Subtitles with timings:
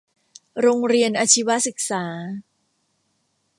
[0.61, 2.03] โรงเรียนอาชีวศึกษา